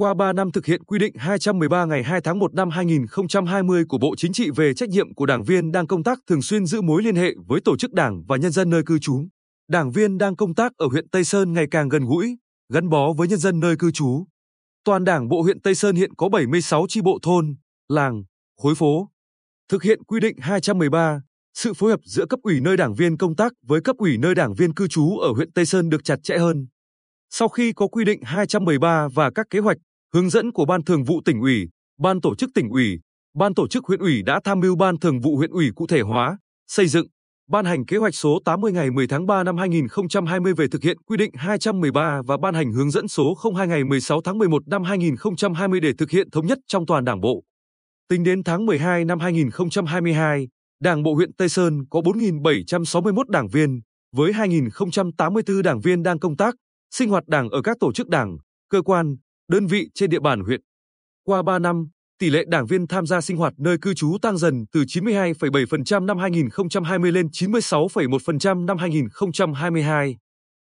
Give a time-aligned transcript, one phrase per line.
[0.00, 3.98] Qua 3 năm thực hiện quy định 213 ngày 2 tháng 1 năm 2020 của
[3.98, 6.80] Bộ Chính trị về trách nhiệm của đảng viên đang công tác thường xuyên giữ
[6.80, 9.26] mối liên hệ với tổ chức đảng và nhân dân nơi cư trú.
[9.68, 12.36] Đảng viên đang công tác ở huyện Tây Sơn ngày càng gần gũi,
[12.72, 14.24] gắn bó với nhân dân nơi cư trú.
[14.84, 17.54] Toàn Đảng bộ huyện Tây Sơn hiện có 76 chi bộ thôn,
[17.88, 18.22] làng,
[18.62, 19.08] khối phố.
[19.68, 21.20] Thực hiện quy định 213,
[21.54, 24.34] sự phối hợp giữa cấp ủy nơi đảng viên công tác với cấp ủy nơi
[24.34, 26.66] đảng viên cư trú ở huyện Tây Sơn được chặt chẽ hơn.
[27.32, 29.76] Sau khi có quy định 213 và các kế hoạch,
[30.14, 33.00] hướng dẫn của Ban Thường vụ tỉnh ủy, Ban tổ chức tỉnh ủy,
[33.34, 36.00] Ban tổ chức huyện ủy đã tham mưu Ban Thường vụ huyện ủy cụ thể
[36.00, 37.06] hóa, xây dựng,
[37.48, 40.96] ban hành kế hoạch số 80 ngày 10 tháng 3 năm 2020 về thực hiện
[41.06, 44.84] quy định 213 và ban hành hướng dẫn số 02 ngày 16 tháng 11 năm
[44.84, 47.42] 2020 để thực hiện thống nhất trong toàn Đảng bộ.
[48.08, 50.48] Tính đến tháng 12 năm 2022,
[50.80, 53.80] Đảng bộ huyện Tây Sơn có 4.761 đảng viên,
[54.16, 56.54] với 2.084 đảng viên đang công tác,
[56.90, 58.36] sinh hoạt đảng ở các tổ chức đảng,
[58.70, 59.16] cơ quan,
[59.50, 60.60] đơn vị trên địa bàn huyện.
[61.24, 64.38] Qua 3 năm, tỷ lệ đảng viên tham gia sinh hoạt nơi cư trú tăng
[64.38, 70.16] dần từ 92,7% năm 2020 lên 96,1% năm 2022.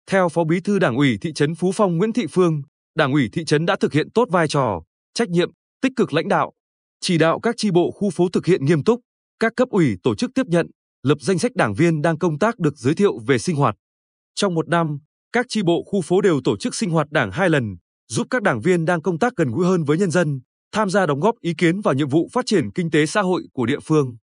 [0.07, 2.61] Theo Phó Bí thư Đảng ủy thị trấn Phú Phong Nguyễn Thị Phương,
[2.95, 4.81] Đảng ủy thị trấn đã thực hiện tốt vai trò,
[5.13, 6.51] trách nhiệm, tích cực lãnh đạo,
[7.01, 8.99] chỉ đạo các chi bộ khu phố thực hiện nghiêm túc,
[9.39, 10.67] các cấp ủy tổ chức tiếp nhận,
[11.03, 13.75] lập danh sách đảng viên đang công tác được giới thiệu về sinh hoạt.
[14.35, 14.99] Trong một năm,
[15.31, 17.77] các chi bộ khu phố đều tổ chức sinh hoạt đảng hai lần,
[18.11, 20.39] giúp các đảng viên đang công tác gần gũi hơn với nhân dân,
[20.71, 23.43] tham gia đóng góp ý kiến vào nhiệm vụ phát triển kinh tế xã hội
[23.53, 24.15] của địa phương.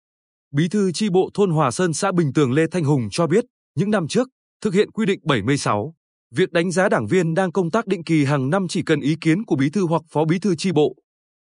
[0.54, 3.46] Bí thư chi bộ thôn Hòa Sơn xã Bình Tường Lê Thanh Hùng cho biết,
[3.76, 4.28] những năm trước,
[4.62, 5.94] thực hiện quy định 76,
[6.36, 9.16] việc đánh giá đảng viên đang công tác định kỳ hàng năm chỉ cần ý
[9.22, 10.96] kiến của bí thư hoặc phó bí thư chi bộ.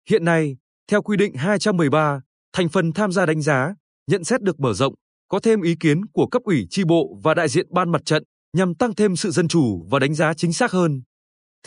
[0.09, 0.57] Hiện nay,
[0.91, 2.21] theo quy định 213,
[2.53, 3.75] thành phần tham gia đánh giá,
[4.11, 4.93] nhận xét được mở rộng,
[5.27, 8.23] có thêm ý kiến của cấp ủy chi bộ và đại diện ban mặt trận
[8.57, 11.01] nhằm tăng thêm sự dân chủ và đánh giá chính xác hơn.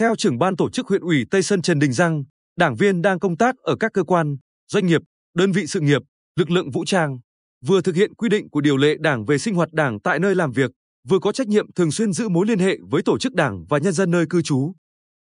[0.00, 2.24] Theo trưởng ban tổ chức huyện ủy Tây Sơn Trần Đình Giang,
[2.58, 4.36] đảng viên đang công tác ở các cơ quan,
[4.68, 5.00] doanh nghiệp,
[5.34, 6.02] đơn vị sự nghiệp,
[6.36, 7.18] lực lượng vũ trang,
[7.66, 10.34] vừa thực hiện quy định của điều lệ đảng về sinh hoạt đảng tại nơi
[10.34, 10.70] làm việc,
[11.08, 13.78] vừa có trách nhiệm thường xuyên giữ mối liên hệ với tổ chức đảng và
[13.78, 14.72] nhân dân nơi cư trú.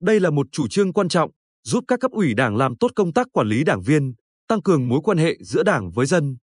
[0.03, 1.31] Đây là một chủ trương quan trọng,
[1.65, 4.15] giúp các cấp ủy đảng làm tốt công tác quản lý đảng viên,
[4.49, 6.37] tăng cường mối quan hệ giữa đảng với dân.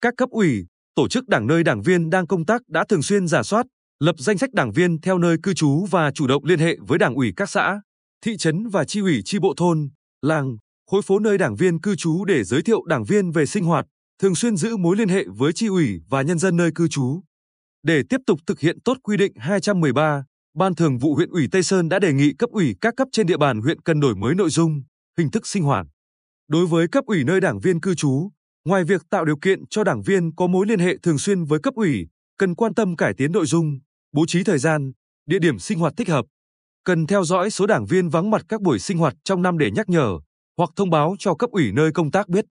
[0.00, 0.64] Các cấp ủy,
[0.94, 3.66] tổ chức đảng nơi đảng viên đang công tác đã thường xuyên giả soát,
[4.00, 6.98] lập danh sách đảng viên theo nơi cư trú và chủ động liên hệ với
[6.98, 7.80] đảng ủy các xã,
[8.24, 9.88] thị trấn và chi ủy chi bộ thôn,
[10.22, 10.56] làng,
[10.90, 13.86] khối phố nơi đảng viên cư trú để giới thiệu đảng viên về sinh hoạt,
[14.22, 17.20] thường xuyên giữ mối liên hệ với chi ủy và nhân dân nơi cư trú.
[17.82, 20.24] Để tiếp tục thực hiện tốt quy định 213,
[20.54, 23.26] Ban Thường vụ huyện ủy Tây Sơn đã đề nghị cấp ủy các cấp trên
[23.26, 24.82] địa bàn huyện cần đổi mới nội dung,
[25.18, 25.86] hình thức sinh hoạt.
[26.48, 28.30] Đối với cấp ủy nơi đảng viên cư trú,
[28.64, 31.58] ngoài việc tạo điều kiện cho đảng viên có mối liên hệ thường xuyên với
[31.62, 32.06] cấp ủy,
[32.38, 33.78] cần quan tâm cải tiến nội dung,
[34.12, 34.92] bố trí thời gian,
[35.26, 36.24] địa điểm sinh hoạt thích hợp.
[36.84, 39.70] Cần theo dõi số đảng viên vắng mặt các buổi sinh hoạt trong năm để
[39.70, 40.18] nhắc nhở
[40.56, 42.44] hoặc thông báo cho cấp ủy nơi công tác biết.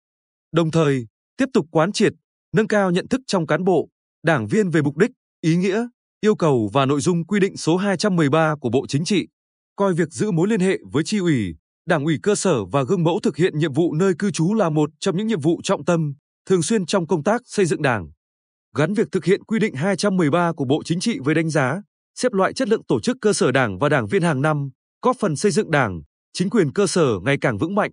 [0.52, 1.06] Đồng thời,
[1.36, 2.12] tiếp tục quán triệt,
[2.52, 3.88] nâng cao nhận thức trong cán bộ,
[4.22, 5.10] đảng viên về mục đích,
[5.40, 5.86] ý nghĩa,
[6.20, 9.28] yêu cầu và nội dung quy định số 213 của Bộ Chính trị,
[9.76, 11.54] coi việc giữ mối liên hệ với tri ủy,
[11.86, 14.70] đảng ủy cơ sở và gương mẫu thực hiện nhiệm vụ nơi cư trú là
[14.70, 16.14] một trong những nhiệm vụ trọng tâm,
[16.46, 18.10] thường xuyên trong công tác xây dựng đảng
[18.76, 21.82] gắn việc thực hiện quy định 213 của Bộ Chính trị với đánh giá,
[22.14, 24.70] xếp loại chất lượng tổ chức cơ sở đảng và đảng viên hàng năm,
[25.02, 26.02] góp phần xây dựng đảng,
[26.32, 27.90] chính quyền cơ sở ngày càng vững mạnh.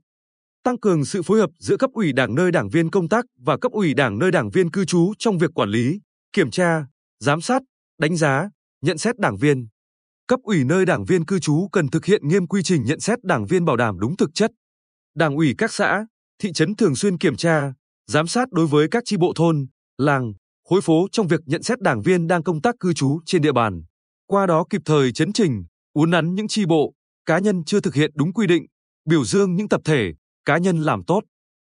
[0.63, 3.57] Tăng cường sự phối hợp giữa cấp ủy đảng nơi đảng viên công tác và
[3.57, 5.99] cấp ủy đảng nơi đảng viên cư trú trong việc quản lý,
[6.33, 6.85] kiểm tra,
[7.19, 7.61] giám sát,
[7.99, 8.49] đánh giá,
[8.81, 9.67] nhận xét đảng viên.
[10.27, 13.23] Cấp ủy nơi đảng viên cư trú cần thực hiện nghiêm quy trình nhận xét
[13.23, 14.51] đảng viên bảo đảm đúng thực chất.
[15.15, 16.05] Đảng ủy các xã,
[16.41, 17.73] thị trấn thường xuyên kiểm tra,
[18.07, 20.33] giám sát đối với các chi bộ thôn, làng,
[20.69, 23.51] hối phố trong việc nhận xét đảng viên đang công tác cư trú trên địa
[23.51, 23.83] bàn.
[24.27, 25.63] Qua đó kịp thời chấn trình,
[25.93, 26.93] uốn nắn những chi bộ,
[27.25, 28.65] cá nhân chưa thực hiện đúng quy định,
[29.05, 30.13] biểu dương những tập thể,
[30.45, 31.21] cá nhân làm tốt.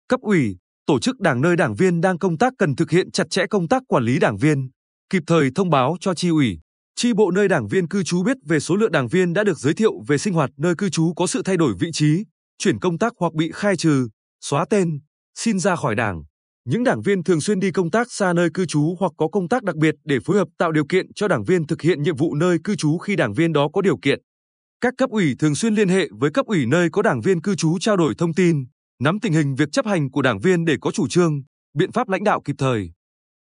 [0.08, 3.30] Cấp ủy, tổ chức đảng nơi đảng viên đang công tác cần thực hiện chặt
[3.30, 4.70] chẽ công tác quản lý đảng viên,
[5.10, 6.58] kịp thời thông báo cho chi ủy,
[6.96, 9.58] chi bộ nơi đảng viên cư trú biết về số lượng đảng viên đã được
[9.58, 12.24] giới thiệu về sinh hoạt nơi cư trú có sự thay đổi vị trí,
[12.58, 14.08] chuyển công tác hoặc bị khai trừ,
[14.40, 15.00] xóa tên,
[15.34, 16.22] xin ra khỏi đảng.
[16.64, 19.48] Những đảng viên thường xuyên đi công tác xa nơi cư trú hoặc có công
[19.48, 22.16] tác đặc biệt để phối hợp tạo điều kiện cho đảng viên thực hiện nhiệm
[22.16, 24.20] vụ nơi cư trú khi đảng viên đó có điều kiện.
[24.80, 27.54] Các cấp ủy thường xuyên liên hệ với cấp ủy nơi có đảng viên cư
[27.54, 28.64] trú trao đổi thông tin,
[29.02, 31.42] nắm tình hình việc chấp hành của đảng viên để có chủ trương,
[31.74, 32.90] biện pháp lãnh đạo kịp thời.